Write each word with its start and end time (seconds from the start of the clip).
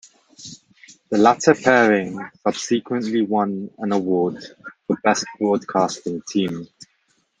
The 1.11 1.19
latter 1.19 1.53
pairing 1.53 2.17
subsequently 2.41 3.21
won 3.21 3.69
an 3.77 3.91
award 3.91 4.43
for 4.87 4.99
best 5.03 5.25
broadcasting 5.37 6.23
team. 6.27 6.67